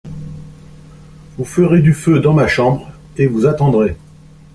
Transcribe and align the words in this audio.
Vous 1.37 1.45
ferez 1.45 1.79
du 1.83 1.93
feu 1.93 2.17
dans 2.21 2.33
ma 2.33 2.47
chambre 2.47 2.89
et 3.17 3.27
vous 3.27 3.45
attendrez. 3.45 3.95